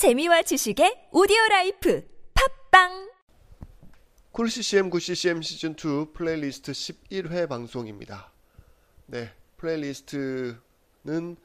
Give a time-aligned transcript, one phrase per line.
[0.00, 2.02] 재미와 지식의 오디오 라이프
[2.70, 3.10] 팟빵
[4.32, 8.32] Cool CCM Good CCM 시즌 2 플레이리스트 11회 방송입니다.
[9.04, 11.36] 네, playlist는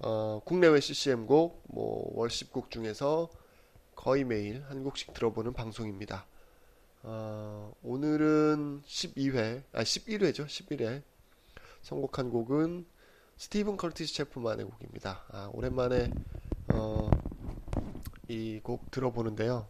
[0.00, 3.30] 어, 국내외 CCM 곡, 뭐 worship곡 중에서
[3.94, 6.26] 거의 매일 한 곡씩 들어보는 방송입니다.
[7.04, 11.04] 어, 오늘은 12회, 아 11회죠, 11회.
[11.82, 12.86] 선곡한 곡은
[13.36, 15.26] 스티븐 커티스 체프만의 곡입니다.
[15.28, 16.10] 아, 오랜만에
[16.74, 17.08] 어,
[18.30, 19.68] 이 곡 들어보는데요.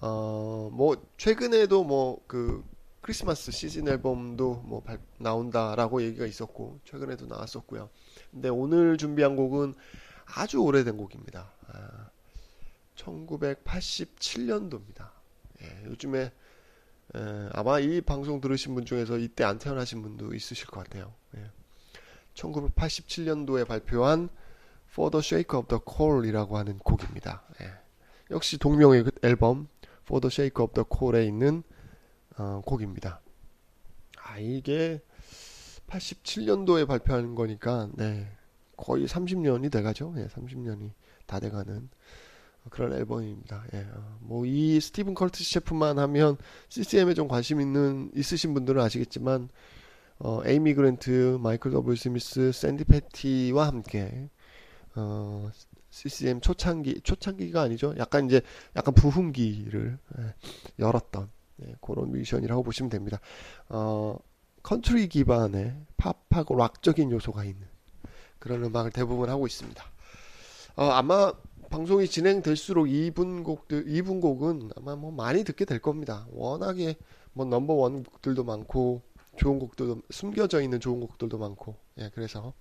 [0.00, 2.64] 어, 뭐 최근에도 뭐 그
[3.00, 7.88] 크리스마스 시즌 앨범도 뭐 발, 나온다라고 얘기가 있었고 최근에도 나왔었고요.
[8.30, 9.74] 근데 오늘 준비한 곡은
[10.26, 11.50] 아주 오래된 곡입니다.
[11.68, 12.10] 아,
[12.96, 15.08] 1987년도입니다.
[15.62, 16.32] 예, 요즘에
[17.14, 21.14] 에, 아마 이 방송 들으신 분 중에서 이때 안 태어나신 분도 있으실 것 같아요.
[21.36, 21.50] 예.
[22.34, 24.28] 1987년도에 발표한
[24.90, 27.42] For the Shake of the Coal이라고 하는 곡입니다.
[27.60, 27.70] 예.
[28.30, 29.68] 역시 동명의 그 앨범
[30.04, 31.62] For the Shake of the Coal에 있는
[32.36, 33.20] 어, 곡입니다.
[34.22, 35.00] 아 이게
[35.88, 38.30] 87년도에 발표한 거니까 네,
[38.76, 40.14] 거의 30년이 돼가죠.
[40.18, 40.92] 예, 30년이
[41.26, 41.88] 다 돼가는
[42.70, 43.64] 그런 앨범입니다.
[43.74, 46.36] 예, 어, 뭐이 스티븐 컬트스 셰프만 하면
[46.68, 49.48] CCM에 좀 관심 있는 있으신 분들은 아시겠지만
[50.20, 54.28] 어, 에이미 그랜트, 마이클 더블유 스미스, 샌디 패티와 함께
[54.98, 55.50] 어,
[55.90, 57.94] CCM 초창기 초창기가 아니죠.
[57.98, 58.42] 약간 이제
[58.76, 60.34] 약간 부흥기를 예,
[60.78, 61.30] 열었던
[61.62, 63.20] 예, 그런 뮤지션이라고 보시면 됩니다.
[63.68, 64.18] 어,
[64.62, 67.66] 컨트리 기반의 팝하고 락적인 요소가 있는
[68.38, 69.82] 그런 음악을 대부분 하고 있습니다.
[70.76, 71.32] 어, 아마
[71.70, 76.26] 방송이 진행될수록 이분 곡들 이분 곡은 아마 뭐 많이 듣게 될 겁니다.
[76.30, 76.96] 워낙에
[77.32, 79.02] 뭐 넘버 원 곡들도 많고
[79.36, 82.52] 좋은 곡들도 숨겨져 있는 좋은 곡들도 많고 예, 그래서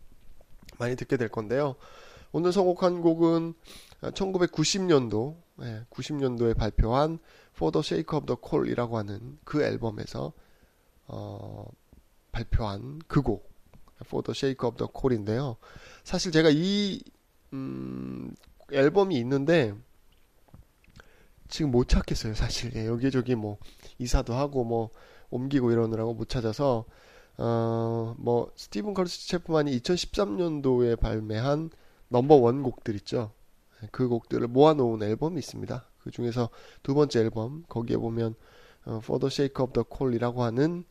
[0.77, 1.75] 많이 듣게 될 건데요.
[2.31, 3.53] 오늘 선곡한 곡은
[4.01, 7.19] 1990년도, 예, 90년도에 발표한
[7.55, 10.33] For the Shake of the Coal이라고 하는 그 앨범에서
[11.07, 11.65] 어,
[12.31, 13.49] 발표한 그 곡,
[14.05, 15.57] For the Shake of the Coal인데요.
[16.03, 17.01] 사실 제가 이
[17.53, 18.35] 음,
[18.71, 19.73] 앨범이 있는데
[21.47, 22.33] 지금 못 찾겠어요.
[22.35, 23.57] 사실 예, 여기저기 뭐
[23.97, 24.89] 이사도 하고 뭐
[25.29, 26.85] 옮기고 이러느라고 못 찾아서
[27.37, 31.69] 어, 뭐 스티븐 커티스 채프먼이 2013년도에 발매한
[32.09, 33.31] number one 곡들 있죠.
[33.91, 35.85] 그 곡들을 모아놓은 앨범이 있습니다.
[35.99, 36.49] 그 중에서
[36.83, 38.35] 두 번째 앨범 거기에 보면
[38.85, 40.85] 어, For the Sake of the Call이라고 하는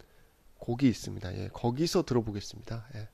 [0.58, 1.36] 곡이 있습니다.
[1.38, 2.86] 예, 거기서 들어보겠습니다.
[2.96, 3.08] 예.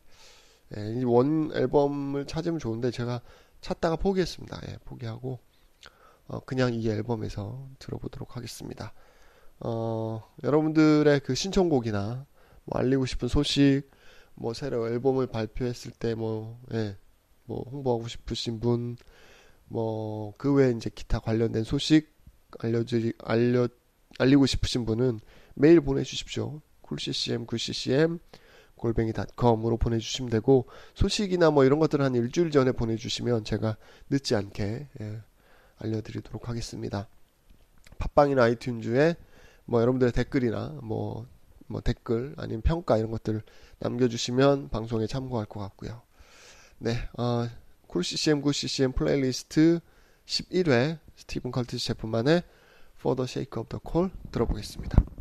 [0.76, 3.20] 예, 이원 앨범을 찾으면 좋은데 제가
[3.60, 4.60] 찾다가 포기했습니다.
[4.68, 5.38] 예, 포기하고
[6.26, 8.92] 어, 그냥 이 앨범에서 들어보도록 하겠습니다.
[9.60, 12.26] 어, 여러분들의 그 신청곡이나
[12.64, 13.82] 뭐 알리고 싶은 소식,
[14.34, 16.96] 뭐 새로 앨범을 발표했을 때 뭐 예,
[17.44, 18.96] 뭐 홍보하고 싶으신 분,
[19.66, 22.12] 뭐 그 외에 이제 기타 관련된 소식
[22.58, 23.68] 알려드리 알려
[24.18, 25.20] 알리고 싶으신 분은
[25.54, 26.60] 메일 보내주십시오.
[26.82, 28.18] 쿨ccm 9ccm
[28.76, 33.76] 골뱅이.com으로 보내주시면 되고 소식이나 뭐 이런 것들을 한 일주일 전에 보내주시면 제가
[34.10, 35.20] 늦지 않게 예,
[35.78, 37.08] 알려드리도록 하겠습니다.
[37.98, 39.16] 팟빵이나 아이튠즈에
[39.64, 41.26] 뭐 여러분들의 댓글이나 뭐,
[41.68, 43.42] 뭐 댓글 아니면 평가 이런 것들
[43.78, 46.02] 남겨주시면 방송에 참고할 것 같고요.
[46.84, 47.48] 네, 어,
[47.86, 49.78] Cool CCM Good CCM playlist
[50.26, 52.42] 11회 스티븐 커티스 채프먼의
[52.98, 55.11] For the Sake of the Call 들어보겠습니다.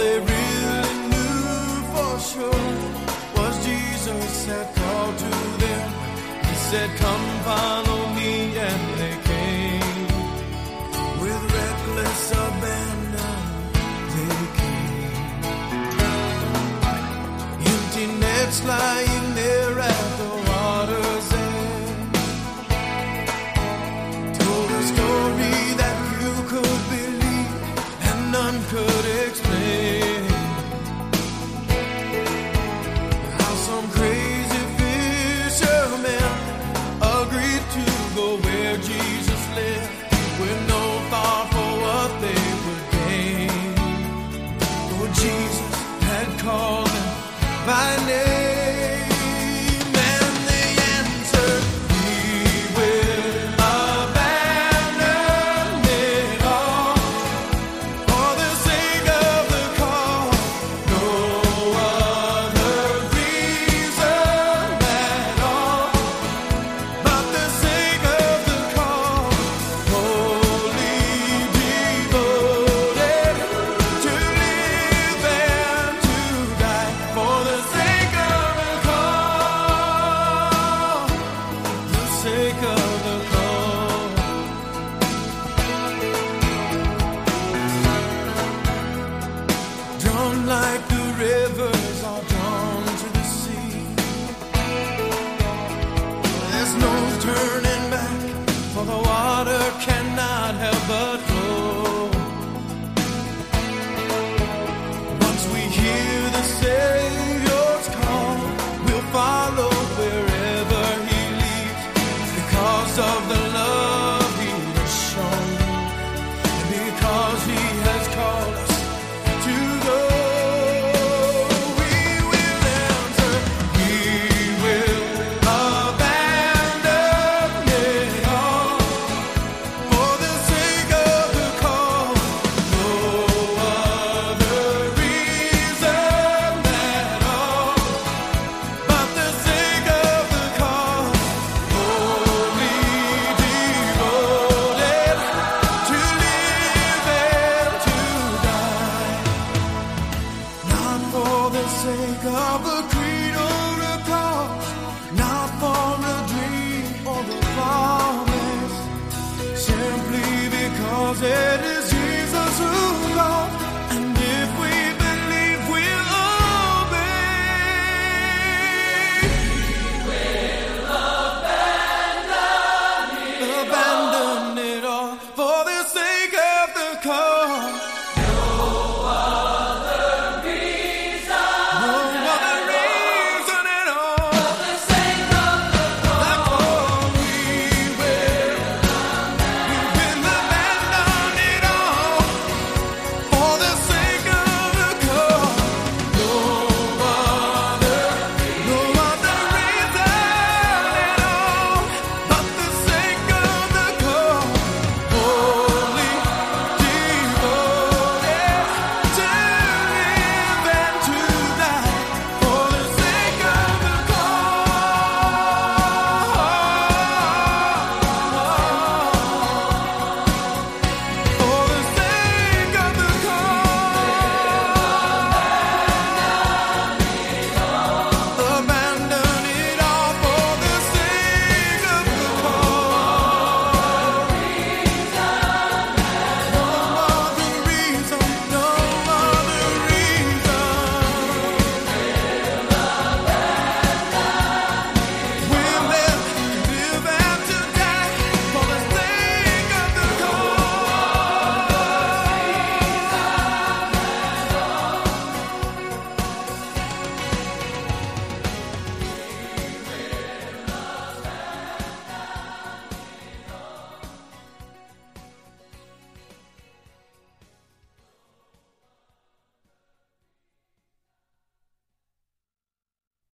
[0.00, 1.40] they really knew
[1.92, 2.68] for sure
[3.36, 5.32] was Jesus had called to
[5.62, 5.88] them.
[6.48, 8.30] He said, Come follow me,
[8.68, 10.08] and they came.
[11.22, 13.40] With reckless abandon,
[14.14, 15.14] they came.
[17.72, 19.19] Empty nets lying.